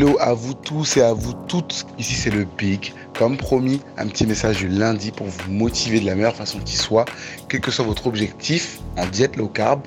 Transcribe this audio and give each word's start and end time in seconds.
Hello 0.00 0.16
à 0.20 0.32
vous 0.32 0.54
tous 0.54 0.96
et 0.96 1.02
à 1.02 1.12
vous 1.12 1.32
toutes. 1.48 1.84
Ici 1.98 2.14
c'est 2.14 2.30
le 2.30 2.44
Big. 2.44 2.92
Comme 3.18 3.36
promis, 3.36 3.80
un 3.96 4.06
petit 4.06 4.28
message 4.28 4.58
du 4.58 4.68
lundi 4.68 5.10
pour 5.10 5.26
vous 5.26 5.50
motiver 5.50 5.98
de 5.98 6.06
la 6.06 6.14
meilleure 6.14 6.36
façon 6.36 6.60
qui 6.60 6.76
soit, 6.76 7.04
quel 7.48 7.60
que 7.60 7.72
soit 7.72 7.84
votre 7.84 8.06
objectif 8.06 8.78
en 8.96 9.04
diète 9.06 9.34
low 9.34 9.48
carb 9.48 9.80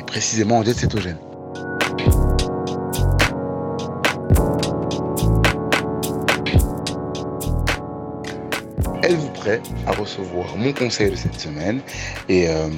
et 0.00 0.04
précisément 0.04 0.56
en 0.56 0.62
diète 0.62 0.78
cétogène. 0.78 1.18
Êtes-vous 9.02 9.30
prêt 9.34 9.60
à 9.86 9.92
recevoir 9.92 10.56
mon 10.56 10.72
conseil 10.72 11.10
de 11.10 11.16
cette 11.16 11.38
semaine 11.38 11.82
et 12.30 12.48
euh, 12.48 12.70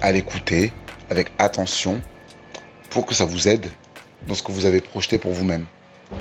à 0.00 0.12
l'écouter 0.12 0.72
avec 1.10 1.30
attention 1.38 2.00
pour 2.88 3.04
que 3.04 3.14
ça 3.14 3.26
vous 3.26 3.48
aide 3.48 3.66
dans 4.26 4.34
ce 4.34 4.42
que 4.42 4.52
vous 4.52 4.64
avez 4.64 4.80
projeté 4.80 5.18
pour 5.18 5.32
vous-même? 5.32 5.66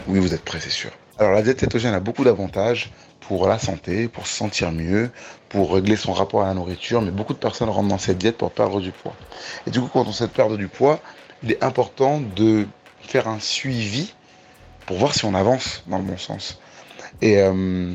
Oui, 0.08 0.20
vous 0.20 0.34
êtes 0.34 0.44
prêt, 0.44 0.60
c'est 0.60 0.70
sûr. 0.70 0.92
Alors 1.18 1.34
la 1.34 1.42
diète 1.42 1.60
cétogène 1.60 1.94
a 1.94 2.00
beaucoup 2.00 2.24
d'avantages 2.24 2.92
pour 3.22 3.48
la 3.48 3.58
santé, 3.58 4.08
pour 4.08 4.28
se 4.28 4.36
sentir 4.36 4.72
mieux, 4.72 5.10
pour 5.50 5.74
régler 5.74 5.96
son 5.96 6.14
rapport 6.14 6.44
à 6.44 6.48
la 6.48 6.54
nourriture, 6.54 7.02
mais 7.02 7.12
beaucoup 7.12 7.34
de 7.34 7.40
personnes 7.40 7.70
rentrent 7.70 7.90
dans 7.90 7.98
cette 7.98 8.18
diète 8.18 8.38
pour 8.38 8.52
perdre 8.52 8.82
du 8.82 8.92
poids. 8.92 9.16
Et 9.66 9.72
du 9.72 9.80
coup, 9.80 9.90
quand 9.92 10.08
on 10.08 10.12
sait 10.12 10.28
perdre 10.28 10.58
du 10.58 10.68
poids, 10.68 11.00
il 11.42 11.52
est 11.52 11.64
important 11.64 12.20
de 12.20 12.68
faire 13.02 13.28
un 13.28 13.40
suivi 13.40 14.14
pour 14.86 14.98
voir 14.98 15.16
si 15.16 15.26
on 15.26 15.34
avance 15.34 15.84
dans 15.88 15.98
le 15.98 16.04
bon 16.04 16.18
sens. 16.18 16.60
Et 17.22 17.40
euh, 17.40 17.94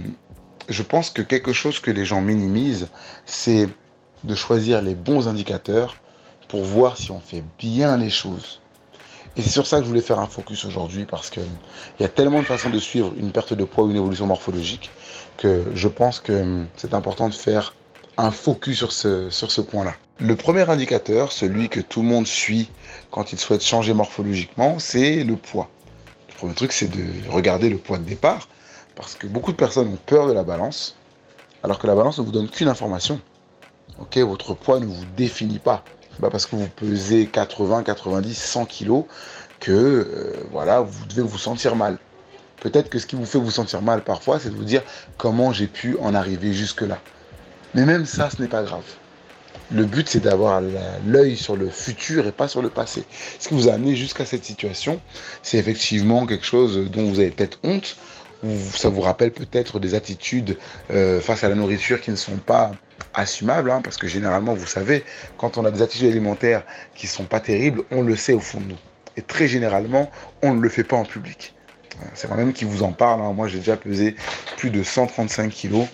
je 0.69 0.83
pense 0.83 1.11
que 1.11 1.23
quelque 1.23 1.52
chose 1.52 1.79
que 1.79 1.91
les 1.91 2.05
gens 2.05 2.21
minimisent, 2.21 2.88
c'est 3.27 3.69
de 4.25 4.35
choisir 4.35 4.82
les 4.82 4.95
bons 4.95 5.29
indicateurs 5.29 5.97
pour 6.49 6.65
voir 6.65 6.97
si 6.97 7.10
on 7.10 7.21
fait 7.21 7.45
bien 7.59 7.97
les 7.97 8.10
choses. 8.10 8.60
Et 9.36 9.42
c'est 9.42 9.50
sur 9.50 9.66
ça 9.66 9.78
que 9.78 9.84
je 9.84 9.88
voulais 9.88 10.00
faire 10.00 10.18
un 10.18 10.26
focus 10.26 10.64
aujourd'hui 10.64 11.04
parce 11.04 11.30
qu'il 11.30 11.45
y 12.00 12.04
a 12.04 12.09
tellement 12.09 12.40
de 12.40 12.46
façons 12.46 12.70
de 12.70 12.78
suivre 12.78 13.12
une 13.16 13.30
perte 13.30 13.54
de 13.54 13.64
poids 13.64 13.84
ou 13.84 13.90
une 13.90 13.96
évolution 13.96 14.26
morphologique 14.26 14.90
que 15.36 15.64
je 15.74 15.88
pense 15.88 16.18
que 16.18 16.64
c'est 16.76 16.95
important 16.95 17.28
de 17.28 17.34
faire 17.34 17.74
un 18.16 18.32
focus 18.32 18.76
sur 18.78 18.92
ce, 18.92 19.30
sur 19.30 19.51
ce 19.51 19.60
point-là. 19.60 19.95
Le 20.18 20.36
premier 20.36 20.68
indicateur, 20.68 21.32
celui 21.32 21.68
que 21.68 21.80
tout 21.80 22.02
le 22.02 22.08
monde 22.08 22.26
suit 22.26 22.70
quand 23.10 23.32
il 23.32 23.38
souhaite 23.38 23.62
changer 23.62 23.95
morphologiquement, 23.95 24.78
c'est 24.78 25.23
le 25.24 25.36
poids. 25.36 25.70
Le 26.28 26.34
premier 26.34 26.54
truc, 26.54 26.73
c'est 26.73 26.88
de 26.88 27.30
regarder 27.30 27.70
le 27.70 27.78
poids 27.78 27.98
de 27.98 28.04
départ 28.04 28.48
parce 28.96 29.14
que 29.14 29.26
beaucoup 29.26 29.52
de 29.52 29.56
personnes 29.56 29.88
ont 29.88 29.98
peur 30.06 30.26
de 30.26 30.32
la 30.32 30.42
balance 30.42 30.96
alors 31.62 31.78
que 31.78 31.86
la 31.86 31.95
balance 31.95 32.18
ne 32.18 32.24
vous 32.24 32.32
donne 32.32 32.48
qu'une 32.48 32.68
information. 32.68 33.20
Ok, 34.01 34.18
votre 34.18 34.54
poids 34.54 34.80
ne 34.80 34.86
vous 34.86 35.04
définit 35.16 35.58
pas 35.58 35.84
parce 36.29 36.46
que 36.46 36.57
vous 36.57 36.68
pesez 36.68 37.26
80, 37.26 37.82
90, 37.85 38.35
100 38.35 38.65
kilos 38.66 39.04
que 39.60 39.71
euh, 39.71 40.32
voilà, 40.51 40.80
vous 40.80 41.07
devez 41.07 41.23
vous 41.23 41.38
sentir 41.38 41.76
mal. 41.76 41.99
Peut-être 42.60 42.90
que 42.90 42.99
ce 42.99 43.07
qui 43.07 43.16
vous 43.16 43.24
fait 43.24 43.38
vous 43.38 43.51
sentir 43.51 43.80
mal 43.80 44.02
parfois, 44.02 44.38
c'est 44.38 44.51
de 44.51 44.57
vous 44.57 44.65
dire 44.65 44.82
comment 45.16 45.52
j'ai 45.52 45.66
pu 45.66 45.96
en 46.01 46.15
arriver 46.15 46.52
jusque-là. 46.52 46.98
Mais 47.74 47.87
même 47.87 48.04
ça, 48.04 48.29
ce 48.29 48.43
n'est 48.43 48.48
pas 48.48 48.63
grave. 48.63 48.85
Le 49.73 49.85
but, 49.85 50.09
c'est 50.09 50.21
d'avoir 50.21 50.60
l'œil 51.07 51.37
sur 51.37 51.57
le 51.57 51.71
futur 51.71 52.26
et 52.26 52.32
pas 52.32 52.48
sur 52.48 52.60
le 52.60 52.71
passé. 52.71 53.04
Ce 53.38 53.48
qui 53.48 53.54
vous 53.54 53.68
a 53.68 53.74
amené 53.74 53.95
jusqu'à 53.95 54.26
cette 54.26 54.45
situation, 54.45 55.01
c'est 55.43 55.59
effectivement 55.59 56.26
quelque 56.26 56.45
chose 56.45 56.91
dont 56.91 57.09
vous 57.09 57.21
avez 57.21 57.30
peut-être 57.30 57.60
honte, 57.63 57.96
ça 58.74 58.88
vous 58.88 59.01
rappelle 59.01 59.30
peut-être 59.30 59.79
des 59.79 59.95
attitudes 59.95 60.57
euh, 60.91 61.21
face 61.21 61.45
à 61.45 61.48
la 61.48 61.54
nourriture 61.54 62.01
qui 62.01 62.10
ne 62.10 62.16
sont 62.16 62.37
pas 62.37 62.73
assumable, 63.15 63.70
hein, 63.70 63.80
parce 63.82 63.96
que 63.96 64.09
généralement, 64.09 64.54
vous 64.54 64.66
savez, 64.66 65.04
quand 65.37 65.59
on 65.59 65.65
a 65.65 65.70
des 65.70 65.82
attitudes 65.82 66.09
alimentaires 66.09 66.62
qui 66.94 67.06
sont 67.06 67.25
pas 67.25 67.41
terribles, 67.41 67.82
on 67.91 68.02
le 68.02 68.16
sait 68.16 68.32
au 68.32 68.41
fond 68.41 68.60
de 68.60 68.66
nous. 68.66 68.78
Et 69.16 69.22
très 69.22 69.48
généralement, 69.48 70.10
on 70.42 70.54
ne 70.54 70.60
le 70.60 70.69
fait 70.69 70.84
pas 70.84 70.97
en 70.97 71.04
public. 71.04 71.54
C'est 72.14 72.28
moi-même 72.28 72.52
qui 72.52 72.64
vous 72.64 72.82
en 72.82 72.92
parle. 72.92 73.20
Hein. 73.20 73.32
Moi, 73.32 73.48
j'ai 73.48 73.58
déjà 73.58 73.76
pesé 73.76 74.16
plus 74.56 74.70
de 74.70 74.82
135 74.82 75.50
kilos. 75.50 75.86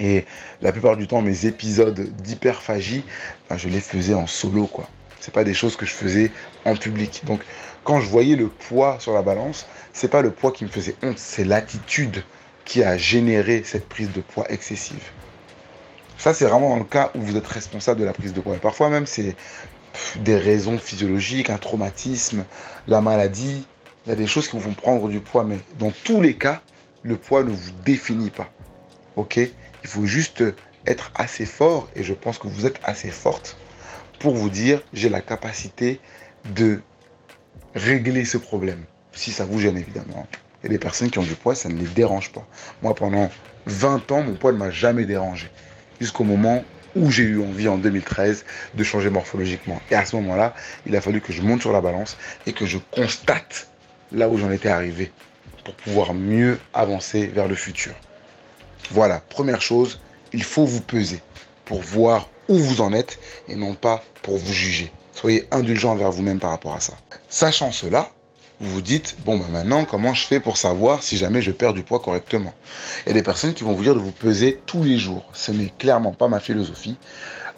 Et 0.00 0.26
la 0.62 0.72
plupart 0.72 0.96
du 0.96 1.06
temps, 1.06 1.22
mes 1.22 1.46
épisodes 1.46 1.98
d'hyperphagie, 2.22 3.04
ben, 3.48 3.56
je 3.56 3.68
les 3.68 3.80
faisais 3.80 4.14
en 4.14 4.26
solo, 4.26 4.66
quoi. 4.66 4.88
C'est 5.20 5.34
pas 5.34 5.44
des 5.44 5.54
choses 5.54 5.76
que 5.76 5.86
je 5.86 5.92
faisais 5.92 6.30
en 6.64 6.76
public. 6.76 7.22
Donc, 7.24 7.40
quand 7.84 8.00
je 8.00 8.08
voyais 8.08 8.36
le 8.36 8.48
poids 8.48 8.98
sur 9.00 9.12
la 9.12 9.22
balance, 9.22 9.66
c'est 9.92 10.08
pas 10.08 10.22
le 10.22 10.30
poids 10.30 10.52
qui 10.52 10.64
me 10.64 10.70
faisait 10.70 10.94
honte, 11.02 11.18
c'est 11.18 11.44
l'attitude 11.44 12.22
qui 12.64 12.84
a 12.84 12.96
généré 12.96 13.62
cette 13.64 13.88
prise 13.88 14.12
de 14.12 14.20
poids 14.20 14.44
excessive. 14.50 15.02
Ça, 16.18 16.34
c'est 16.34 16.46
vraiment 16.46 16.70
dans 16.70 16.78
le 16.78 16.84
cas 16.84 17.12
où 17.14 17.20
vous 17.20 17.36
êtes 17.36 17.46
responsable 17.46 18.00
de 18.00 18.04
la 18.04 18.12
prise 18.12 18.32
de 18.32 18.40
poids. 18.40 18.56
Et 18.56 18.58
parfois 18.58 18.90
même, 18.90 19.06
c'est 19.06 19.36
des 20.16 20.36
raisons 20.36 20.76
physiologiques, 20.76 21.48
un 21.48 21.58
traumatisme, 21.58 22.44
la 22.88 23.00
maladie. 23.00 23.64
Il 24.04 24.08
y 24.10 24.12
a 24.12 24.16
des 24.16 24.26
choses 24.26 24.48
qui 24.48 24.56
vous 24.56 24.62
font 24.62 24.74
prendre 24.74 25.08
du 25.08 25.20
poids, 25.20 25.44
mais 25.44 25.58
dans 25.78 25.92
tous 26.04 26.20
les 26.20 26.34
cas, 26.34 26.60
le 27.04 27.16
poids 27.16 27.44
ne 27.44 27.50
vous 27.50 27.70
définit 27.84 28.30
pas. 28.30 28.50
Ok? 29.14 29.36
Il 29.36 29.88
faut 29.88 30.06
juste 30.06 30.42
être 30.86 31.12
assez 31.14 31.46
fort, 31.46 31.88
et 31.94 32.02
je 32.02 32.14
pense 32.14 32.38
que 32.38 32.48
vous 32.48 32.66
êtes 32.66 32.80
assez 32.82 33.10
forte, 33.10 33.56
pour 34.18 34.34
vous 34.34 34.50
dire 34.50 34.82
j'ai 34.92 35.08
la 35.08 35.20
capacité 35.20 36.00
de 36.56 36.80
régler 37.74 38.24
ce 38.24 38.38
problème. 38.38 38.84
Si 39.12 39.30
ça 39.30 39.44
vous 39.44 39.60
gêne, 39.60 39.76
évidemment. 39.76 40.26
A 40.64 40.68
des 40.68 40.78
personnes 40.78 41.10
qui 41.10 41.20
ont 41.20 41.24
du 41.24 41.34
poids, 41.34 41.54
ça 41.54 41.68
ne 41.68 41.78
les 41.78 41.86
dérange 41.86 42.32
pas. 42.32 42.44
Moi, 42.82 42.94
pendant 42.94 43.30
20 43.66 44.10
ans, 44.10 44.22
mon 44.22 44.34
poids 44.34 44.50
ne 44.50 44.58
m'a 44.58 44.70
jamais 44.70 45.04
dérangé 45.04 45.48
jusqu'au 46.00 46.24
moment 46.24 46.64
où 46.96 47.10
j'ai 47.10 47.24
eu 47.24 47.40
envie 47.40 47.68
en 47.68 47.78
2013 47.78 48.44
de 48.74 48.84
changer 48.84 49.10
morphologiquement. 49.10 49.80
Et 49.90 49.94
à 49.94 50.04
ce 50.04 50.16
moment-là, 50.16 50.54
il 50.86 50.96
a 50.96 51.00
fallu 51.00 51.20
que 51.20 51.32
je 51.32 51.42
monte 51.42 51.60
sur 51.60 51.72
la 51.72 51.80
balance 51.80 52.16
et 52.46 52.52
que 52.52 52.66
je 52.66 52.78
constate 52.90 53.68
là 54.12 54.28
où 54.28 54.38
j'en 54.38 54.50
étais 54.50 54.68
arrivé 54.68 55.12
pour 55.64 55.74
pouvoir 55.74 56.14
mieux 56.14 56.58
avancer 56.72 57.26
vers 57.26 57.46
le 57.46 57.54
futur. 57.54 57.92
Voilà, 58.90 59.20
première 59.28 59.60
chose, 59.60 60.00
il 60.32 60.42
faut 60.42 60.64
vous 60.64 60.80
peser 60.80 61.20
pour 61.64 61.82
voir 61.82 62.28
où 62.48 62.56
vous 62.56 62.80
en 62.80 62.92
êtes 62.92 63.18
et 63.48 63.54
non 63.54 63.74
pas 63.74 64.02
pour 64.22 64.38
vous 64.38 64.52
juger. 64.52 64.90
Soyez 65.12 65.46
indulgent 65.50 65.92
envers 65.92 66.10
vous-même 66.10 66.38
par 66.38 66.50
rapport 66.50 66.74
à 66.74 66.80
ça. 66.80 66.94
Sachant 67.28 67.72
cela, 67.72 68.10
vous 68.60 68.70
vous 68.70 68.82
dites, 68.82 69.16
bon, 69.24 69.38
ben 69.38 69.46
maintenant, 69.52 69.84
comment 69.84 70.14
je 70.14 70.26
fais 70.26 70.40
pour 70.40 70.56
savoir 70.56 71.04
si 71.04 71.16
jamais 71.16 71.42
je 71.42 71.52
perds 71.52 71.74
du 71.74 71.84
poids 71.84 72.00
correctement? 72.00 72.52
Il 73.06 73.10
y 73.10 73.12
a 73.12 73.14
des 73.14 73.22
personnes 73.22 73.54
qui 73.54 73.62
vont 73.62 73.72
vous 73.72 73.84
dire 73.84 73.94
de 73.94 74.00
vous 74.00 74.10
peser 74.10 74.60
tous 74.66 74.82
les 74.82 74.98
jours. 74.98 75.24
Ce 75.32 75.52
n'est 75.52 75.72
clairement 75.78 76.12
pas 76.12 76.26
ma 76.26 76.40
philosophie, 76.40 76.96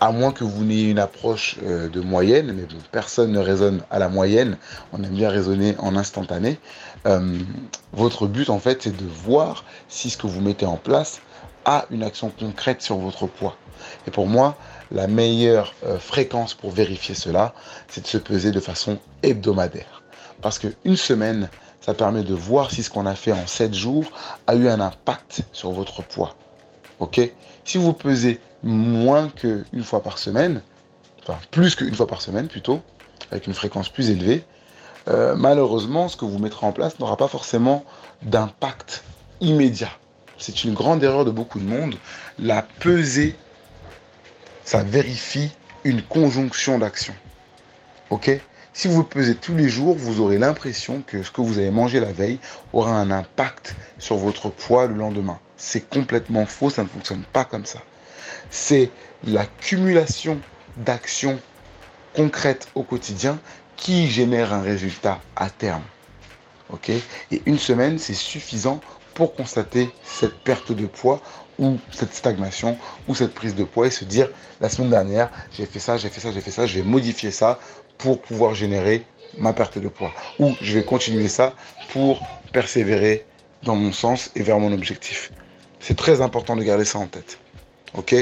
à 0.00 0.12
moins 0.12 0.32
que 0.32 0.44
vous 0.44 0.62
n'ayez 0.62 0.90
une 0.90 0.98
approche 0.98 1.56
euh, 1.64 1.88
de 1.88 2.00
moyenne, 2.00 2.52
mais 2.52 2.64
personne 2.92 3.32
ne 3.32 3.38
raisonne 3.38 3.82
à 3.90 3.98
la 3.98 4.10
moyenne, 4.10 4.58
on 4.92 5.02
aime 5.02 5.14
bien 5.14 5.30
raisonner 5.30 5.74
en 5.78 5.96
instantané. 5.96 6.58
Euh, 7.06 7.38
votre 7.94 8.26
but, 8.26 8.50
en 8.50 8.58
fait, 8.58 8.82
c'est 8.82 8.96
de 8.96 9.06
voir 9.06 9.64
si 9.88 10.10
ce 10.10 10.18
que 10.18 10.26
vous 10.26 10.42
mettez 10.42 10.66
en 10.66 10.76
place 10.76 11.20
a 11.64 11.86
une 11.90 12.02
action 12.02 12.30
concrète 12.30 12.82
sur 12.82 12.96
votre 12.96 13.26
poids. 13.26 13.56
Et 14.06 14.10
pour 14.10 14.26
moi, 14.26 14.56
la 14.90 15.06
meilleure 15.06 15.74
euh, 15.86 15.98
fréquence 15.98 16.52
pour 16.52 16.72
vérifier 16.72 17.14
cela, 17.14 17.54
c'est 17.88 18.02
de 18.02 18.06
se 18.06 18.18
peser 18.18 18.50
de 18.50 18.60
façon 18.60 18.98
hebdomadaire. 19.22 19.99
Parce 20.42 20.58
qu'une 20.58 20.96
semaine, 20.96 21.48
ça 21.80 21.94
permet 21.94 22.22
de 22.22 22.34
voir 22.34 22.70
si 22.70 22.82
ce 22.82 22.90
qu'on 22.90 23.06
a 23.06 23.14
fait 23.14 23.32
en 23.32 23.46
7 23.46 23.74
jours 23.74 24.04
a 24.46 24.54
eu 24.54 24.68
un 24.68 24.80
impact 24.80 25.42
sur 25.52 25.72
votre 25.72 26.02
poids. 26.02 26.34
Ok? 26.98 27.20
Si 27.64 27.78
vous 27.78 27.92
pesez 27.92 28.40
moins 28.62 29.28
qu'une 29.28 29.84
fois 29.84 30.02
par 30.02 30.18
semaine, 30.18 30.62
enfin 31.22 31.38
plus 31.50 31.74
qu'une 31.74 31.94
fois 31.94 32.06
par 32.06 32.20
semaine 32.20 32.48
plutôt, 32.48 32.80
avec 33.30 33.46
une 33.46 33.54
fréquence 33.54 33.88
plus 33.88 34.10
élevée, 34.10 34.44
euh, 35.08 35.34
malheureusement, 35.36 36.08
ce 36.08 36.16
que 36.16 36.24
vous 36.24 36.38
mettrez 36.38 36.66
en 36.66 36.72
place 36.72 36.98
n'aura 36.98 37.16
pas 37.16 37.28
forcément 37.28 37.84
d'impact 38.22 39.02
immédiat. 39.40 39.90
C'est 40.36 40.64
une 40.64 40.74
grande 40.74 41.02
erreur 41.02 41.24
de 41.24 41.30
beaucoup 41.30 41.58
de 41.58 41.64
monde. 41.64 41.94
La 42.38 42.62
peser, 42.62 43.36
ça 44.64 44.82
vérifie 44.82 45.50
une 45.84 46.02
conjonction 46.02 46.78
d'actions. 46.78 47.14
Ok? 48.10 48.40
Si 48.80 48.88
vous 48.88 49.04
pesez 49.04 49.34
tous 49.34 49.54
les 49.54 49.68
jours, 49.68 49.94
vous 49.94 50.22
aurez 50.22 50.38
l'impression 50.38 51.02
que 51.06 51.22
ce 51.22 51.30
que 51.30 51.42
vous 51.42 51.58
avez 51.58 51.70
mangé 51.70 52.00
la 52.00 52.12
veille 52.12 52.38
aura 52.72 52.92
un 52.92 53.10
impact 53.10 53.76
sur 53.98 54.16
votre 54.16 54.48
poids 54.48 54.86
le 54.86 54.94
lendemain. 54.94 55.38
C'est 55.58 55.86
complètement 55.86 56.46
faux, 56.46 56.70
ça 56.70 56.82
ne 56.82 56.88
fonctionne 56.88 57.22
pas 57.30 57.44
comme 57.44 57.66
ça. 57.66 57.82
C'est 58.48 58.90
l'accumulation 59.22 60.40
d'actions 60.78 61.38
concrètes 62.14 62.68
au 62.74 62.82
quotidien 62.82 63.38
qui 63.76 64.08
génère 64.08 64.54
un 64.54 64.62
résultat 64.62 65.20
à 65.36 65.50
terme. 65.50 65.84
Et 66.88 67.42
une 67.44 67.58
semaine, 67.58 67.98
c'est 67.98 68.14
suffisant 68.14 68.80
pour 69.12 69.34
constater 69.34 69.90
cette 70.02 70.38
perte 70.42 70.72
de 70.72 70.86
poids 70.86 71.20
ou 71.60 71.78
cette 71.92 72.14
stagnation 72.14 72.76
ou 73.06 73.14
cette 73.14 73.34
prise 73.34 73.54
de 73.54 73.62
poids 73.62 73.86
et 73.86 73.90
se 73.90 74.04
dire 74.04 74.28
la 74.60 74.68
semaine 74.68 74.90
dernière 74.90 75.30
j'ai 75.52 75.66
fait 75.66 75.78
ça, 75.78 75.96
j'ai 75.96 76.08
fait 76.08 76.20
ça, 76.20 76.32
j'ai 76.32 76.40
fait 76.40 76.50
ça, 76.50 76.66
je 76.66 76.74
vais 76.74 76.84
modifier 76.84 77.30
ça 77.30 77.60
pour 77.98 78.20
pouvoir 78.20 78.54
générer 78.54 79.04
ma 79.38 79.52
perte 79.52 79.78
de 79.78 79.88
poids. 79.88 80.12
Ou 80.38 80.54
je 80.60 80.74
vais 80.78 80.84
continuer 80.84 81.28
ça 81.28 81.54
pour 81.90 82.26
persévérer 82.52 83.26
dans 83.62 83.76
mon 83.76 83.92
sens 83.92 84.30
et 84.34 84.42
vers 84.42 84.58
mon 84.58 84.72
objectif. 84.72 85.30
C'est 85.80 85.96
très 85.96 86.20
important 86.20 86.56
de 86.56 86.62
garder 86.62 86.84
ça 86.84 86.98
en 86.98 87.06
tête. 87.06 87.38
Ok? 87.94 88.14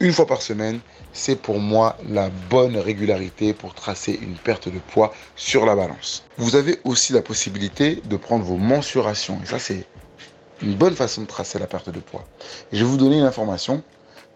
Une 0.00 0.12
fois 0.12 0.26
par 0.26 0.42
semaine, 0.42 0.80
c'est 1.12 1.36
pour 1.36 1.60
moi 1.60 1.96
la 2.08 2.30
bonne 2.50 2.76
régularité 2.76 3.54
pour 3.54 3.74
tracer 3.74 4.18
une 4.20 4.34
perte 4.34 4.68
de 4.68 4.78
poids 4.78 5.14
sur 5.36 5.64
la 5.64 5.76
balance. 5.76 6.24
Vous 6.38 6.56
avez 6.56 6.80
aussi 6.84 7.12
la 7.12 7.22
possibilité 7.22 8.02
de 8.04 8.16
prendre 8.16 8.44
vos 8.44 8.56
mensurations. 8.56 9.38
Et 9.42 9.46
ça, 9.46 9.58
c'est 9.58 9.86
une 10.62 10.74
bonne 10.74 10.94
façon 10.94 11.22
de 11.22 11.26
tracer 11.26 11.58
la 11.58 11.66
perte 11.66 11.90
de 11.90 12.00
poids. 12.00 12.24
Je 12.72 12.78
vais 12.78 12.84
vous 12.84 12.96
donner 12.96 13.18
une 13.18 13.24
information 13.24 13.82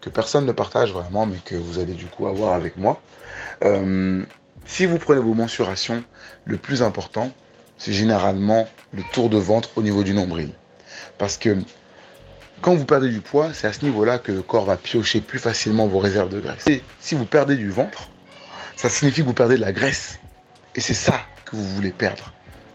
que 0.01 0.09
personne 0.09 0.45
ne 0.45 0.51
partage 0.51 0.91
vraiment, 0.91 1.25
mais 1.25 1.37
que 1.43 1.55
vous 1.55 1.79
allez 1.79 1.93
du 1.93 2.05
coup 2.05 2.27
avoir 2.27 2.53
avec 2.53 2.77
moi. 2.77 3.01
Euh, 3.63 4.23
si 4.65 4.85
vous 4.85 4.97
prenez 4.97 5.21
vos 5.21 5.33
mensurations, 5.33 6.03
le 6.45 6.57
plus 6.57 6.83
important, 6.83 7.31
c'est 7.77 7.93
généralement 7.93 8.67
le 8.93 9.03
tour 9.13 9.29
de 9.29 9.37
ventre 9.37 9.69
au 9.75 9.81
niveau 9.81 10.03
du 10.03 10.13
nombril. 10.13 10.51
Parce 11.17 11.37
que 11.37 11.57
quand 12.61 12.75
vous 12.75 12.85
perdez 12.85 13.09
du 13.09 13.21
poids, 13.21 13.53
c'est 13.53 13.67
à 13.67 13.73
ce 13.73 13.85
niveau-là 13.85 14.17
que 14.17 14.31
le 14.31 14.41
corps 14.41 14.65
va 14.65 14.77
piocher 14.77 15.21
plus 15.21 15.39
facilement 15.39 15.87
vos 15.87 15.99
réserves 15.99 16.29
de 16.29 16.39
graisse. 16.39 16.65
Et 16.67 16.83
si 16.99 17.15
vous 17.15 17.25
perdez 17.25 17.55
du 17.55 17.69
ventre, 17.69 18.09
ça 18.75 18.89
signifie 18.89 19.21
que 19.21 19.27
vous 19.27 19.33
perdez 19.33 19.55
de 19.55 19.61
la 19.61 19.71
graisse. 19.71 20.19
Et 20.75 20.81
c'est 20.81 20.93
ça 20.93 21.21
que 21.45 21.55
vous 21.55 21.63
voulez 21.63 21.91
perdre. 21.91 22.33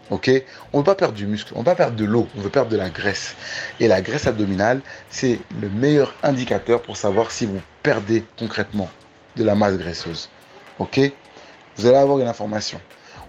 Ok? 0.09 0.29
On 0.73 0.77
ne 0.77 0.81
veut 0.81 0.85
pas 0.85 0.95
perdre 0.95 1.15
du 1.15 1.25
muscle, 1.25 1.53
on 1.55 1.59
ne 1.59 1.63
veut 1.63 1.71
pas 1.71 1.75
perdre 1.75 1.95
de 1.95 2.05
l'eau, 2.05 2.27
on 2.37 2.41
veut 2.41 2.49
perdre 2.49 2.69
de 2.69 2.77
la 2.77 2.89
graisse. 2.89 3.35
Et 3.79 3.87
la 3.87 4.01
graisse 4.01 4.27
abdominale, 4.27 4.81
c'est 5.09 5.39
le 5.61 5.69
meilleur 5.69 6.13
indicateur 6.23 6.81
pour 6.81 6.97
savoir 6.97 7.31
si 7.31 7.45
vous 7.45 7.61
perdez 7.81 8.23
concrètement 8.37 8.89
de 9.35 9.43
la 9.43 9.55
masse 9.55 9.77
graisseuse. 9.77 10.29
Ok? 10.79 10.99
Vous 11.77 11.85
allez 11.85 11.97
avoir 11.97 12.19
une 12.19 12.27
information. 12.27 12.79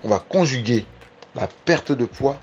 On 0.03 0.09
va 0.09 0.19
conjuguer 0.19 0.85
la 1.35 1.49
perte 1.65 1.93
de 1.93 2.05
poids 2.05 2.39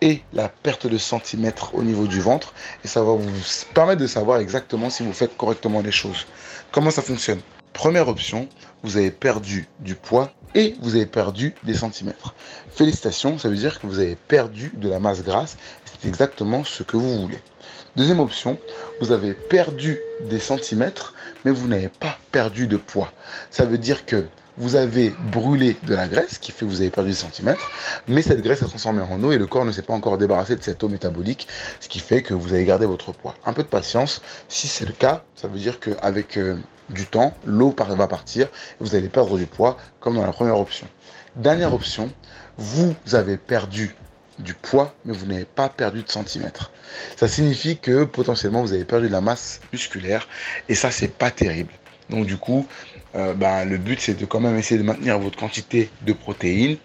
et 0.00 0.22
la 0.32 0.48
perte 0.48 0.86
de 0.86 0.98
centimètres 0.98 1.74
au 1.74 1.82
niveau 1.82 2.06
du 2.06 2.20
ventre. 2.20 2.52
Et 2.84 2.88
ça 2.88 3.02
va 3.02 3.12
vous 3.12 3.30
permettre 3.72 4.02
de 4.02 4.06
savoir 4.06 4.40
exactement 4.40 4.90
si 4.90 5.02
vous 5.02 5.12
faites 5.12 5.36
correctement 5.36 5.80
les 5.80 5.92
choses. 5.92 6.26
Comment 6.72 6.90
ça 6.90 7.02
fonctionne? 7.02 7.40
Première 7.72 8.08
option, 8.08 8.48
vous 8.82 8.96
avez 8.96 9.10
perdu 9.10 9.68
du 9.80 9.94
poids 9.94 10.30
et 10.56 10.74
vous 10.80 10.96
avez 10.96 11.06
perdu 11.06 11.54
des 11.62 11.74
centimètres. 11.74 12.34
Félicitations, 12.70 13.38
ça 13.38 13.48
veut 13.48 13.56
dire 13.56 13.78
que 13.78 13.86
vous 13.86 14.00
avez 14.00 14.16
perdu 14.16 14.72
de 14.74 14.88
la 14.88 14.98
masse 14.98 15.22
grasse. 15.22 15.58
C'est 15.84 16.08
exactement 16.08 16.64
ce 16.64 16.82
que 16.82 16.96
vous 16.96 17.20
voulez. 17.20 17.38
Deuxième 17.94 18.20
option, 18.20 18.58
vous 19.00 19.12
avez 19.12 19.34
perdu 19.34 19.98
des 20.28 20.38
centimètres, 20.38 21.14
mais 21.44 21.50
vous 21.50 21.68
n'avez 21.68 21.90
pas 21.90 22.18
perdu 22.32 22.66
de 22.66 22.78
poids. 22.78 23.12
Ça 23.50 23.66
veut 23.66 23.78
dire 23.78 24.06
que 24.06 24.24
vous 24.58 24.76
avez 24.76 25.14
brûlé 25.32 25.76
de 25.82 25.94
la 25.94 26.08
graisse, 26.08 26.38
qui 26.38 26.52
fait 26.52 26.64
que 26.64 26.70
vous 26.70 26.80
avez 26.80 26.90
perdu 26.90 27.10
des 27.10 27.16
centimètres, 27.16 27.70
mais 28.08 28.22
cette 28.22 28.42
graisse 28.42 28.62
a 28.62 28.66
transformé 28.66 29.02
en 29.02 29.22
eau 29.22 29.32
et 29.32 29.38
le 29.38 29.46
corps 29.46 29.64
ne 29.64 29.72
s'est 29.72 29.82
pas 29.82 29.94
encore 29.94 30.18
débarrassé 30.18 30.56
de 30.56 30.62
cette 30.62 30.82
eau 30.82 30.88
métabolique, 30.88 31.46
ce 31.80 31.88
qui 31.88 31.98
fait 31.98 32.22
que 32.22 32.34
vous 32.34 32.52
avez 32.52 32.64
gardé 32.64 32.86
votre 32.86 33.12
poids. 33.12 33.34
Un 33.44 33.52
peu 33.52 33.62
de 33.62 33.68
patience, 33.68 34.22
si 34.48 34.66
c'est 34.68 34.86
le 34.86 34.92
cas, 34.92 35.24
ça 35.34 35.48
veut 35.48 35.58
dire 35.58 35.78
qu'avec 35.80 36.38
euh, 36.38 36.56
du 36.90 37.06
temps, 37.06 37.34
l'eau 37.44 37.74
va 37.76 38.06
partir 38.06 38.46
et 38.46 38.50
vous 38.80 38.94
allez 38.94 39.08
perdre 39.08 39.36
du 39.36 39.46
poids, 39.46 39.76
comme 40.00 40.14
dans 40.14 40.24
la 40.24 40.32
première 40.32 40.58
option. 40.58 40.86
Dernière 41.36 41.74
option, 41.74 42.10
vous 42.56 42.94
avez 43.12 43.36
perdu 43.36 43.94
du 44.38 44.54
poids, 44.54 44.94
mais 45.04 45.14
vous 45.14 45.26
n'avez 45.26 45.44
pas 45.44 45.68
perdu 45.68 46.02
de 46.02 46.10
centimètres. 46.10 46.70
Ça 47.16 47.28
signifie 47.28 47.78
que 47.78 48.04
potentiellement 48.04 48.62
vous 48.62 48.72
avez 48.72 48.84
perdu 48.84 49.08
de 49.08 49.12
la 49.12 49.20
masse 49.20 49.60
musculaire 49.72 50.28
et 50.68 50.74
ça 50.74 50.90
c'est 50.90 51.08
pas 51.08 51.30
terrible. 51.30 51.72
Donc 52.10 52.26
du 52.26 52.36
coup, 52.36 52.66
euh, 53.16 53.34
ben, 53.34 53.64
le 53.64 53.78
but 53.78 54.00
c'est 54.00 54.14
de 54.14 54.26
quand 54.26 54.40
même 54.40 54.56
essayer 54.56 54.78
de 54.78 54.84
maintenir 54.84 55.18
votre 55.18 55.38
quantité 55.38 55.90
de 56.02 56.12
protéines, 56.12 56.76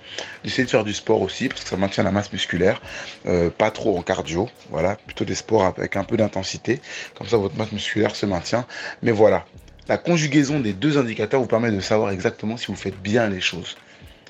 d'essayer 0.44 0.63
de 0.63 0.69
faire 0.69 0.83
du 0.83 0.94
sport 0.94 1.22
aussi 1.22 1.50
parce 1.50 1.62
que 1.63 1.69
ça 1.69 1.78
maintient 1.78 2.04
la 2.04 2.12
masse 2.12 2.31
musculaire, 2.31 2.81
euh, 3.25 3.50
pas 3.50 3.72
trop 3.72 3.98
en 3.98 4.01
cardio, 4.01 4.50
voilà, 4.69 4.95
plutôt 4.95 5.25
des 5.25 5.36
sports 5.36 5.66
avec 5.66 5.95
un 5.98 6.04
peu 6.04 6.18
d'intensité, 6.18 6.81
comme 7.18 7.28
ça 7.28 7.38
votre 7.38 7.57
masse 7.57 7.72
musculaire 7.72 8.16
se 8.16 8.25
maintient. 8.25 8.66
Mais 9.04 9.12
voilà, 9.12 9.45
la 9.88 9.98
conjugaison 9.98 10.60
des 10.60 10.74
deux 10.74 10.98
indicateurs 10.98 11.42
vous 11.42 11.48
permet 11.48 11.72
de 11.72 11.80
savoir 11.81 12.12
exactement 12.12 12.56
si 12.56 12.68
vous 12.68 12.75
faites 12.75 13.00
bien 13.01 13.28
les 13.28 13.42
choses. 13.42 13.75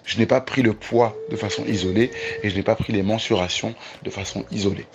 Je 0.03 0.17
n'ai 0.17 0.25
pas 0.25 0.41
pris 0.41 0.63
le 0.63 0.73
poids 0.73 1.15
de 1.29 1.35
façon 1.35 1.63
isolée 1.65 2.11
et 2.41 2.49
je 2.49 2.55
n'ai 2.55 2.63
pas 2.63 2.75
pris 2.75 2.93
les 2.93 3.03
mensurations 3.03 3.75
de 4.03 4.09
façon 4.09 4.43
isolée. 4.51 4.87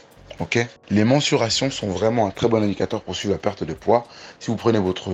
Les 0.91 1.05
mensurations 1.05 1.71
sont 1.71 1.89
vraiment 1.89 2.27
un 2.27 2.31
très 2.31 2.49
bon 2.49 2.63
indicateur 2.63 3.03
pour 3.03 3.17
suivre 3.17 3.35
la 3.35 3.39
perte 3.39 3.65
de 3.65 3.73
poids. 3.73 4.07
Si 4.39 4.51
vous 4.51 4.57
prenez 4.57 4.79
votre 4.79 5.11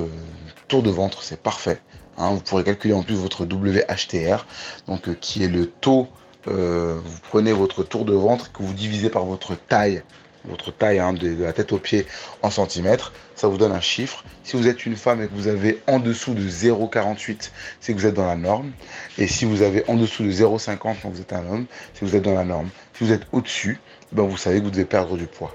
tour 0.68 0.82
de 0.82 0.90
ventre, 0.90 1.22
c'est 1.22 1.40
parfait. 1.40 1.80
Hein. 2.18 2.30
vous 2.34 2.40
pourrez 2.40 2.64
calculer 2.64 2.94
en 2.94 3.02
plus 3.02 3.14
votre 3.14 3.44
WHTR, 3.44 4.46
donc 4.86 5.08
euh, 5.08 5.14
qui 5.14 5.44
est 5.44 5.48
le 5.48 5.66
taux. 5.66 6.08
Euh, 6.48 6.98
vous 7.02 7.18
prenez 7.30 7.52
votre 7.52 7.84
tour 7.84 8.04
de 8.04 8.14
ventre 8.14 8.52
que 8.52 8.62
vous 8.62 8.74
divisez 8.74 9.10
par 9.10 9.24
votre 9.24 9.54
taille, 9.54 10.02
votre 10.44 10.72
taille 10.72 10.98
hein, 10.98 11.12
de, 11.12 11.42
la 11.42 11.52
tête 11.52 11.72
aux 11.72 11.78
pieds 11.78 12.06
en 12.42 12.50
centimètres. 12.50 13.12
Ça 13.36 13.48
vous 13.48 13.58
donne 13.58 13.72
un 13.72 13.80
chiffre. 13.80 14.24
Si 14.42 14.56
vous 14.56 14.66
êtes 14.66 14.84
une 14.86 14.96
femme 14.96 15.22
et 15.22 15.28
que 15.28 15.34
vous 15.34 15.48
avez 15.48 15.80
en 15.86 16.00
dessous 16.00 16.34
de 16.34 16.42
0,48, 16.42 17.50
c'est 17.80 17.94
que 17.94 17.98
vous 17.98 18.06
êtes 18.06 18.14
dans 18.14 18.26
la 18.26 18.36
norme. 18.36 18.72
Et 19.18 19.28
si 19.28 19.44
vous 19.44 19.62
avez 19.62 19.84
en 19.88 19.94
dessous 19.94 20.24
de 20.24 20.30
0,50 20.30 20.78
quand 20.78 20.96
vous 21.04 21.20
êtes 21.20 21.32
un 21.32 21.46
homme, 21.46 21.66
c'est 21.94 22.00
que 22.00 22.06
vous 22.06 22.16
êtes 22.16 22.22
dans 22.22 22.34
la 22.34 22.44
norme. 22.44 22.68
Si 22.94 23.04
vous 23.04 23.12
êtes 23.12 23.26
au-dessus, 23.32 23.78
ben 24.12 24.22
vous 24.22 24.36
savez 24.36 24.58
que 24.58 24.64
vous 24.64 24.70
devez 24.70 24.84
perdre 24.84 25.16
du 25.16 25.26
poids. 25.26 25.54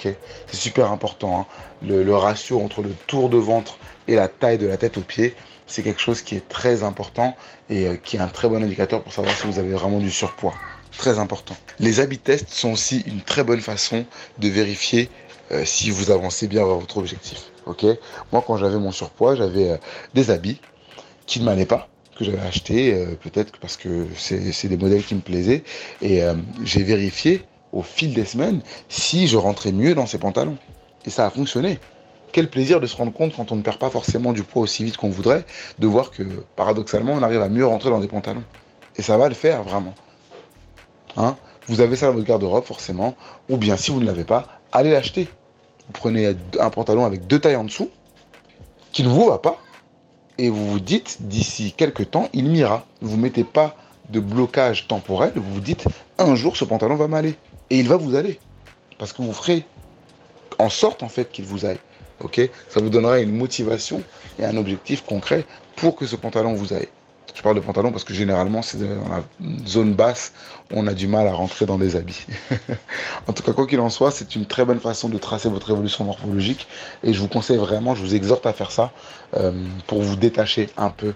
C'est 0.00 0.56
super 0.56 0.92
important. 0.92 1.40
Hein. 1.40 1.46
Le, 1.82 2.14
ratio 2.14 2.60
entre 2.60 2.82
le 2.82 2.94
tour 3.06 3.28
de 3.28 3.36
ventre 3.36 3.78
et 4.08 4.14
la 4.14 4.28
taille 4.28 4.58
de 4.58 4.66
la 4.66 4.76
tête 4.76 4.96
aux 4.96 5.02
pieds, 5.02 5.34
c'est 5.66 5.82
quelque 5.82 6.00
chose 6.00 6.22
qui 6.22 6.36
est 6.36 6.48
très 6.48 6.82
important 6.82 7.36
et 7.70 7.86
euh, 7.86 7.96
qui 7.96 8.16
est 8.16 8.20
un 8.20 8.28
très 8.28 8.48
bon 8.48 8.62
indicateur 8.62 9.02
pour 9.02 9.12
savoir 9.12 9.36
si 9.36 9.46
vous 9.46 9.58
avez 9.58 9.72
vraiment 9.72 9.98
du 9.98 10.10
surpoids. 10.10 10.54
Très 10.96 11.18
important. 11.18 11.56
Les 11.78 12.00
habits 12.00 12.18
tests 12.18 12.50
sont 12.50 12.72
aussi 12.72 13.02
une 13.06 13.22
très 13.22 13.44
bonne 13.44 13.60
façon 13.60 14.04
de 14.38 14.48
vérifier 14.48 15.08
euh, 15.50 15.64
si 15.64 15.90
vous 15.90 16.10
avancez 16.10 16.46
bien 16.46 16.64
vers 16.64 16.76
votre 16.76 16.98
objectif. 16.98 17.50
Moi, 18.32 18.44
quand 18.46 18.56
j'avais 18.56 18.78
mon 18.78 18.92
surpoids, 18.92 19.36
j'avais 19.36 19.70
euh, 19.70 19.76
des 20.14 20.30
habits 20.30 20.60
qui 21.26 21.40
ne 21.40 21.44
m'allaient 21.44 21.66
pas 21.66 21.88
que 22.18 22.24
j'avais 22.24 22.40
acheté, 22.40 23.06
peut-être 23.22 23.58
parce 23.58 23.78
que 23.78 24.06
c'est 24.18 24.68
des 24.68 24.76
modèles 24.76 25.02
qui 25.02 25.14
me 25.14 25.20
plaisaient. 25.20 25.64
Et 26.02 26.20
j'ai 26.62 26.82
vérifié 26.82 27.42
au 27.72 27.82
fil 27.82 28.14
des 28.14 28.24
semaines 28.24 28.60
si 28.88 29.26
je 29.26 29.36
rentrais 29.36 29.72
mieux 29.72 29.94
dans 29.94 30.06
ces 30.06 30.18
pantalons. 30.18 30.56
Et 31.04 31.10
ça 31.10 31.26
a 31.26 31.30
fonctionné. 31.30 31.78
Quel 32.32 32.48
plaisir 32.48 32.80
de 32.80 32.86
se 32.86 32.96
rendre 32.96 33.12
compte 33.12 33.34
quand 33.36 33.52
on 33.52 33.56
ne 33.56 33.62
perd 33.62 33.78
pas 33.78 33.90
forcément 33.90 34.32
du 34.32 34.42
poids 34.42 34.62
aussi 34.62 34.84
vite 34.84 34.96
qu'on 34.96 35.10
voudrait, 35.10 35.44
de 35.78 35.86
voir 35.86 36.10
que 36.10 36.22
paradoxalement 36.56 37.12
on 37.12 37.22
arrive 37.22 37.42
à 37.42 37.48
mieux 37.48 37.66
rentrer 37.66 37.90
dans 37.90 38.00
des 38.00 38.08
pantalons. 38.08 38.44
Et 38.96 39.02
ça 39.02 39.18
va 39.18 39.28
le 39.28 39.34
faire 39.34 39.62
vraiment. 39.62 39.94
Hein? 41.16 41.36
Vous 41.66 41.80
avez 41.80 41.96
ça 41.96 42.06
dans 42.06 42.14
votre 42.14 42.26
garde-robe 42.26 42.64
forcément, 42.64 43.14
ou 43.48 43.56
bien 43.56 43.76
si 43.76 43.90
vous 43.90 44.00
ne 44.00 44.06
l'avez 44.06 44.24
pas, 44.24 44.46
allez 44.72 44.90
l'acheter. 44.90 45.28
Vous 45.86 45.92
prenez 45.92 46.34
un 46.58 46.70
pantalon 46.70 47.04
avec 47.04 47.26
deux 47.26 47.38
tailles 47.38 47.56
en 47.56 47.64
dessous, 47.64 47.90
qui 48.92 49.02
ne 49.02 49.08
vous 49.08 49.26
va 49.26 49.38
pas, 49.38 49.58
et 50.38 50.48
vous 50.48 50.70
vous 50.70 50.80
dites 50.80 51.18
d'ici 51.20 51.72
quelques 51.76 52.10
temps, 52.10 52.28
il 52.32 52.48
m'ira. 52.48 52.86
Vous 53.00 53.16
ne 53.16 53.22
mettez 53.22 53.44
pas 53.44 53.76
de 54.10 54.20
blocage 54.20 54.88
temporel, 54.88 55.32
vous 55.36 55.54
vous 55.54 55.60
dites 55.60 55.84
un 56.18 56.34
jour 56.34 56.56
ce 56.56 56.64
pantalon 56.64 56.96
va 56.96 57.08
m'aller. 57.08 57.36
Et 57.72 57.78
il 57.78 57.88
va 57.88 57.96
vous 57.96 58.14
aller. 58.14 58.38
Parce 58.98 59.14
que 59.14 59.22
vous 59.22 59.32
ferez 59.32 59.64
en 60.58 60.68
sorte 60.68 61.02
en 61.02 61.08
fait 61.08 61.32
qu'il 61.32 61.46
vous 61.46 61.64
aille. 61.64 61.78
Ok? 62.20 62.38
Ça 62.68 62.80
vous 62.80 62.90
donnera 62.90 63.18
une 63.18 63.34
motivation 63.34 64.02
et 64.38 64.44
un 64.44 64.58
objectif 64.58 65.02
concret 65.06 65.46
pour 65.76 65.96
que 65.96 66.04
ce 66.04 66.14
pantalon 66.14 66.52
vous 66.52 66.74
aille. 66.74 66.88
Je 67.34 67.40
parle 67.40 67.56
de 67.56 67.60
pantalon 67.60 67.90
parce 67.90 68.04
que 68.04 68.12
généralement 68.12 68.60
c'est 68.60 68.76
dans 68.76 69.08
la 69.08 69.24
zone 69.66 69.94
basse 69.94 70.34
on 70.70 70.86
a 70.86 70.92
du 70.92 71.06
mal 71.06 71.26
à 71.26 71.32
rentrer 71.32 71.64
dans 71.64 71.78
des 71.78 71.96
habits. 71.96 72.26
en 73.26 73.32
tout 73.32 73.42
cas, 73.42 73.54
quoi 73.54 73.66
qu'il 73.66 73.80
en 73.80 73.88
soit, 73.88 74.10
c'est 74.10 74.36
une 74.36 74.44
très 74.44 74.66
bonne 74.66 74.80
façon 74.80 75.08
de 75.08 75.16
tracer 75.16 75.48
votre 75.48 75.70
évolution 75.70 76.04
morphologique 76.04 76.68
et 77.02 77.14
je 77.14 77.20
vous 77.20 77.28
conseille 77.28 77.56
vraiment, 77.56 77.94
je 77.94 78.02
vous 78.02 78.14
exhorte 78.14 78.44
à 78.44 78.52
faire 78.52 78.70
ça 78.70 78.92
euh, 79.34 79.50
pour 79.86 80.02
vous 80.02 80.16
détacher 80.16 80.68
un 80.76 80.90
peu 80.90 81.14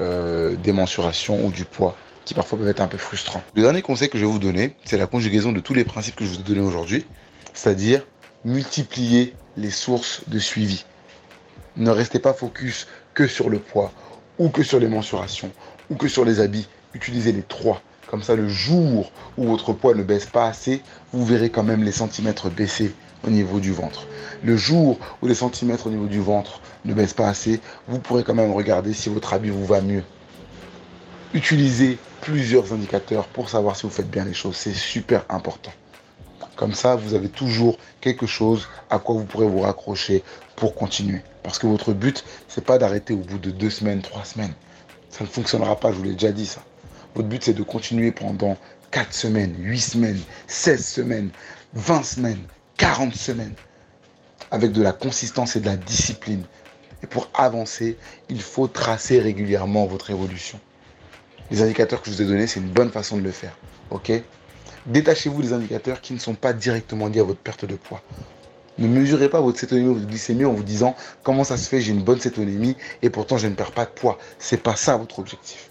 euh, 0.00 0.56
des 0.56 0.72
mensurations 0.72 1.46
ou 1.46 1.52
du 1.52 1.64
poids 1.64 1.94
qui 2.24 2.34
parfois 2.34 2.58
peuvent 2.58 2.68
être 2.68 2.80
un 2.80 2.88
peu 2.88 2.98
frustrants. 2.98 3.42
Le 3.54 3.62
dernier 3.62 3.82
conseil 3.82 4.08
que 4.08 4.18
je 4.18 4.24
vais 4.24 4.30
vous 4.30 4.38
donner, 4.38 4.76
c'est 4.84 4.98
la 4.98 5.06
conjugaison 5.06 5.52
de 5.52 5.60
tous 5.60 5.74
les 5.74 5.84
principes 5.84 6.16
que 6.16 6.24
je 6.24 6.30
vous 6.30 6.40
ai 6.40 6.42
donnés 6.42 6.60
aujourd'hui, 6.60 7.04
c'est-à-dire 7.52 8.06
multiplier 8.44 9.34
les 9.56 9.70
sources 9.70 10.22
de 10.28 10.38
suivi. 10.38 10.84
Ne 11.76 11.90
restez 11.90 12.18
pas 12.18 12.32
focus 12.32 12.86
que 13.14 13.26
sur 13.26 13.50
le 13.50 13.58
poids, 13.58 13.92
ou 14.38 14.48
que 14.48 14.62
sur 14.62 14.80
les 14.80 14.88
mensurations, 14.88 15.50
ou 15.90 15.96
que 15.96 16.08
sur 16.08 16.24
les 16.24 16.40
habits. 16.40 16.68
Utilisez 16.94 17.32
les 17.32 17.42
trois. 17.42 17.82
Comme 18.08 18.22
ça, 18.22 18.36
le 18.36 18.48
jour 18.48 19.10
où 19.36 19.46
votre 19.46 19.72
poids 19.72 19.94
ne 19.94 20.02
baisse 20.02 20.26
pas 20.26 20.46
assez, 20.46 20.82
vous 21.12 21.24
verrez 21.24 21.50
quand 21.50 21.64
même 21.64 21.82
les 21.82 21.92
centimètres 21.92 22.50
baisser 22.50 22.94
au 23.26 23.30
niveau 23.30 23.58
du 23.58 23.72
ventre. 23.72 24.06
Le 24.44 24.56
jour 24.56 24.98
où 25.22 25.26
les 25.26 25.34
centimètres 25.34 25.86
au 25.86 25.90
niveau 25.90 26.06
du 26.06 26.20
ventre 26.20 26.60
ne 26.84 26.94
baissent 26.94 27.14
pas 27.14 27.28
assez, 27.28 27.60
vous 27.88 27.98
pourrez 27.98 28.22
quand 28.22 28.34
même 28.34 28.52
regarder 28.52 28.92
si 28.92 29.08
votre 29.08 29.32
habit 29.32 29.50
vous 29.50 29.64
va 29.64 29.80
mieux. 29.80 30.04
Utilisez 31.32 31.98
plusieurs 32.24 32.72
indicateurs 32.72 33.26
pour 33.26 33.50
savoir 33.50 33.76
si 33.76 33.82
vous 33.82 33.90
faites 33.90 34.10
bien 34.10 34.24
les 34.24 34.32
choses. 34.32 34.56
C'est 34.56 34.72
super 34.72 35.26
important. 35.28 35.72
Comme 36.56 36.72
ça, 36.72 36.96
vous 36.96 37.12
avez 37.12 37.28
toujours 37.28 37.76
quelque 38.00 38.26
chose 38.26 38.66
à 38.88 38.98
quoi 38.98 39.14
vous 39.14 39.24
pourrez 39.24 39.46
vous 39.46 39.60
raccrocher 39.60 40.24
pour 40.56 40.74
continuer. 40.74 41.20
Parce 41.42 41.58
que 41.58 41.66
votre 41.66 41.92
but, 41.92 42.24
c'est 42.48 42.64
pas 42.64 42.78
d'arrêter 42.78 43.12
au 43.12 43.18
bout 43.18 43.38
de 43.38 43.50
deux 43.50 43.68
semaines, 43.68 44.00
trois 44.00 44.24
semaines. 44.24 44.54
Ça 45.10 45.24
ne 45.24 45.28
fonctionnera 45.28 45.78
pas, 45.78 45.92
je 45.92 45.96
vous 45.96 46.04
l'ai 46.04 46.14
déjà 46.14 46.32
dit 46.32 46.46
ça. 46.46 46.62
Votre 47.14 47.28
but, 47.28 47.44
c'est 47.44 47.52
de 47.52 47.62
continuer 47.62 48.10
pendant 48.10 48.56
quatre 48.90 49.12
semaines, 49.12 49.54
huit 49.58 49.80
semaines, 49.80 50.20
16 50.46 50.86
semaines, 50.86 51.30
20 51.74 52.02
semaines, 52.04 52.42
40 52.78 53.14
semaines. 53.14 53.54
Avec 54.50 54.72
de 54.72 54.82
la 54.82 54.92
consistance 54.92 55.56
et 55.56 55.60
de 55.60 55.66
la 55.66 55.76
discipline. 55.76 56.44
Et 57.02 57.06
pour 57.06 57.28
avancer, 57.34 57.98
il 58.30 58.40
faut 58.40 58.66
tracer 58.66 59.20
régulièrement 59.20 59.84
votre 59.84 60.10
évolution. 60.10 60.58
Les 61.50 61.62
indicateurs 61.62 62.00
que 62.00 62.10
je 62.10 62.16
vous 62.16 62.22
ai 62.22 62.24
donnés, 62.24 62.46
c'est 62.46 62.60
une 62.60 62.70
bonne 62.70 62.90
façon 62.90 63.16
de 63.16 63.22
le 63.22 63.30
faire. 63.30 63.56
Ok? 63.90 64.10
Détachez-vous 64.86 65.42
des 65.42 65.52
indicateurs 65.52 66.00
qui 66.00 66.12
ne 66.12 66.18
sont 66.18 66.34
pas 66.34 66.52
directement 66.52 67.08
liés 67.08 67.20
à 67.20 67.24
votre 67.24 67.40
perte 67.40 67.64
de 67.64 67.74
poids. 67.74 68.02
Ne 68.78 68.88
mesurez 68.88 69.28
pas 69.28 69.40
votre 69.40 69.58
cétonémie 69.58 69.88
ou 69.88 69.94
votre 69.94 70.06
glycémie 70.06 70.44
en 70.44 70.52
vous 70.52 70.64
disant 70.64 70.96
comment 71.22 71.44
ça 71.44 71.56
se 71.56 71.68
fait, 71.68 71.80
j'ai 71.80 71.92
une 71.92 72.02
bonne 72.02 72.18
cétonémie 72.18 72.76
et 73.02 73.10
pourtant 73.10 73.38
je 73.38 73.46
ne 73.46 73.54
perds 73.54 73.72
pas 73.72 73.84
de 73.84 73.90
poids. 73.90 74.18
C'est 74.38 74.62
pas 74.62 74.74
ça 74.74 74.96
votre 74.96 75.20
objectif. 75.20 75.70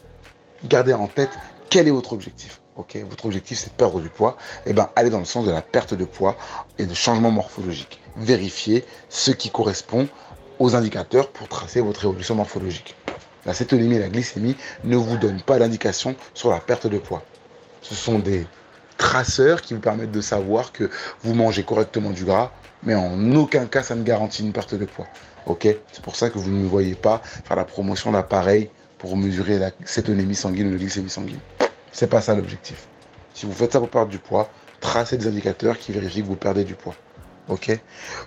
Gardez 0.64 0.94
en 0.94 1.08
tête 1.08 1.32
quel 1.70 1.88
est 1.88 1.92
votre 1.92 2.14
objectif. 2.14 2.62
Votre 2.76 3.26
objectif 3.26 3.60
c'est 3.60 3.70
de 3.72 3.76
perdre 3.76 4.00
du 4.00 4.10
poids. 4.10 4.38
Eh 4.66 4.74
bien, 4.74 4.90
allez 4.96 5.10
dans 5.10 5.20
le 5.20 5.26
sens 5.26 5.46
de 5.46 5.52
la 5.52 5.62
perte 5.62 5.94
de 5.94 6.06
poids 6.06 6.38
et 6.78 6.86
de 6.86 6.94
changement 6.94 7.30
morphologique. 7.30 8.00
Vérifiez 8.16 8.86
ce 9.10 9.32
qui 9.32 9.50
correspond 9.50 10.08
aux 10.60 10.76
indicateurs 10.76 11.30
pour 11.30 11.48
tracer 11.48 11.82
votre 11.82 12.06
évolution 12.06 12.36
morphologique. 12.36 12.96
La 13.46 13.54
cétonémie 13.54 13.96
et 13.96 14.00
la 14.00 14.10
glycémie 14.10 14.56
ne 14.84 14.96
vous 14.96 15.18
donnent 15.18 15.42
pas 15.42 15.60
d'indication 15.60 16.16
sur 16.34 16.50
la 16.50 16.60
perte 16.60 16.88
de 16.88 16.98
poids. 16.98 17.24
Ce 17.82 17.94
sont 17.96 18.20
des 18.20 18.48
traceurs 18.98 19.62
qui 19.62 19.74
vous 19.74 19.82
permettent 19.82 20.12
de 20.12 20.22
savoir 20.22 20.72
que 20.72 20.90
vous 21.22 21.34
mangez 21.34 21.64
correctement 21.64 22.12
du 22.12 22.24
gras, 22.24 22.52
mais 22.84 22.96
en 22.96 23.36
aucun 23.36 23.66
cas 23.66 23.84
ça 23.84 23.96
ne 23.96 24.04
garantit 24.04 24.44
une 24.44 24.54
perte 24.54 24.76
de 24.76 24.86
poids. 24.86 25.08
C'est 25.62 26.02
pour 26.02 26.16
ça 26.16 26.30
que 26.30 26.38
vous 26.38 26.50
ne 26.50 26.60
me 26.60 26.68
voyez 26.68 26.96
pas 26.96 27.22
faire 27.24 27.58
la 27.58 27.66
promotion 27.66 28.14
d'appareils 28.14 28.70
pour 28.98 29.18
mesurer 29.18 29.60
la 29.60 29.72
cétonémie 29.84 30.36
sanguine 30.36 30.70
ou 30.70 30.72
la 30.72 30.78
glycémie 30.78 31.10
sanguine. 31.10 31.40
C'est 31.92 32.08
pas 32.08 32.22
ça 32.22 32.34
l'objectif. 32.34 32.88
Si 33.34 33.46
vous 33.46 33.52
faites 33.52 33.74
ça 33.74 33.80
pour 33.80 33.90
perdre 33.90 34.10
du 34.10 34.20
poids, 34.20 34.50
tracez 34.80 35.18
des 35.18 35.28
indicateurs 35.28 35.78
qui 35.78 35.92
vérifient 35.92 36.22
que 36.22 36.28
vous 36.28 36.38
perdez 36.38 36.64
du 36.64 36.76
poids. 36.76 36.96
Ok? 37.50 37.78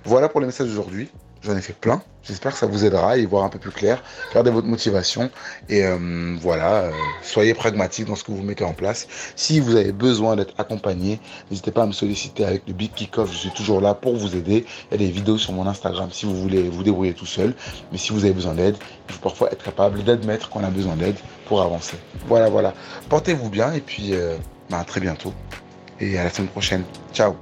Voilà 0.04 0.28
pour 0.28 0.40
les 0.40 0.46
messages 0.46 0.68
d'aujourd'hui. 0.68 1.10
J'en 1.42 1.56
ai 1.56 1.60
fait 1.60 1.74
plein. 1.74 2.02
J'espère 2.26 2.52
que 2.52 2.58
ça 2.58 2.66
vous 2.66 2.84
aidera 2.84 3.12
à 3.12 3.16
y 3.18 3.24
voir 3.24 3.44
un 3.44 3.48
peu 3.48 3.58
plus 3.58 3.70
clair. 3.70 4.02
Gardez 4.34 4.50
votre 4.50 4.66
motivation 4.66 5.30
et 5.68 5.84
euh, 5.84 6.36
voilà, 6.40 6.74
euh, 6.74 6.90
soyez 7.22 7.54
pragmatique 7.54 8.06
dans 8.06 8.16
ce 8.16 8.24
que 8.24 8.32
vous 8.32 8.42
mettez 8.42 8.64
en 8.64 8.72
place. 8.72 9.06
Si 9.36 9.60
vous 9.60 9.76
avez 9.76 9.92
besoin 9.92 10.34
d'être 10.34 10.54
accompagné, 10.58 11.20
n'hésitez 11.50 11.70
pas 11.70 11.82
à 11.84 11.86
me 11.86 11.92
solliciter 11.92 12.44
avec 12.44 12.62
le 12.66 12.72
Big 12.72 12.92
Kickoff. 12.92 13.30
Je 13.30 13.36
suis 13.36 13.50
toujours 13.50 13.80
là 13.80 13.94
pour 13.94 14.16
vous 14.16 14.34
aider. 14.34 14.64
Il 14.90 15.00
y 15.00 15.04
a 15.04 15.06
des 15.06 15.12
vidéos 15.12 15.38
sur 15.38 15.52
mon 15.52 15.66
Instagram 15.68 16.08
si 16.10 16.26
vous 16.26 16.34
voulez 16.34 16.68
vous 16.68 16.82
débrouiller 16.82 17.14
tout 17.14 17.26
seul. 17.26 17.54
Mais 17.92 17.98
si 17.98 18.12
vous 18.12 18.24
avez 18.24 18.34
besoin 18.34 18.54
d'aide, 18.54 18.76
il 19.08 19.14
faut 19.14 19.20
parfois 19.20 19.52
être 19.52 19.62
capable 19.62 20.02
d'admettre 20.02 20.48
qu'on 20.48 20.64
a 20.64 20.70
besoin 20.70 20.96
d'aide 20.96 21.16
pour 21.46 21.62
avancer. 21.62 21.96
Voilà, 22.26 22.48
voilà. 22.48 22.74
Portez-vous 23.08 23.50
bien 23.50 23.72
et 23.72 23.80
puis 23.80 24.14
euh, 24.14 24.36
à 24.72 24.82
très 24.84 25.00
bientôt. 25.00 25.32
Et 26.00 26.18
à 26.18 26.24
la 26.24 26.30
semaine 26.30 26.48
prochaine. 26.48 26.82
Ciao 27.12 27.36